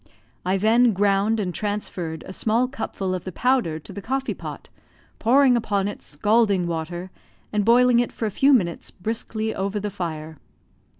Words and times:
I 0.43 0.57
then 0.57 0.93
ground 0.93 1.39
and 1.39 1.53
transferred 1.53 2.23
a 2.25 2.33
small 2.33 2.67
cupful 2.67 3.13
of 3.13 3.23
the 3.23 3.31
powder 3.31 3.77
to 3.77 3.93
the 3.93 4.01
coffee 4.01 4.33
pot, 4.33 4.67
pouring 5.19 5.55
upon 5.55 5.87
it 5.87 6.01
scalding 6.01 6.65
water, 6.65 7.11
and 7.53 7.63
boiling 7.63 7.99
it 7.99 8.11
for 8.11 8.25
a 8.25 8.31
few 8.31 8.51
minutes 8.51 8.89
briskly 8.89 9.53
over 9.53 9.79
the 9.79 9.91
fire. 9.91 10.39